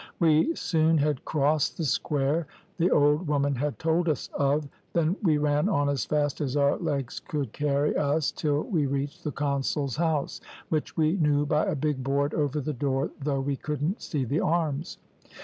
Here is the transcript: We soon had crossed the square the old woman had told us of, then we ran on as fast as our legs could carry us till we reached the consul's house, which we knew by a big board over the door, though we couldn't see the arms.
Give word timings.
We 0.17 0.55
soon 0.55 0.97
had 0.97 1.23
crossed 1.25 1.77
the 1.77 1.85
square 1.85 2.47
the 2.77 2.89
old 2.89 3.27
woman 3.27 3.53
had 3.53 3.77
told 3.77 4.09
us 4.09 4.31
of, 4.33 4.67
then 4.93 5.15
we 5.21 5.37
ran 5.37 5.69
on 5.69 5.89
as 5.89 6.05
fast 6.05 6.41
as 6.41 6.57
our 6.57 6.77
legs 6.77 7.19
could 7.19 7.51
carry 7.53 7.95
us 7.95 8.31
till 8.31 8.63
we 8.63 8.87
reached 8.87 9.23
the 9.23 9.31
consul's 9.31 9.97
house, 9.97 10.41
which 10.69 10.97
we 10.97 11.17
knew 11.17 11.45
by 11.45 11.67
a 11.67 11.75
big 11.75 12.03
board 12.03 12.33
over 12.33 12.59
the 12.59 12.73
door, 12.73 13.11
though 13.21 13.41
we 13.41 13.55
couldn't 13.57 14.01
see 14.01 14.25
the 14.25 14.39
arms. 14.39 14.97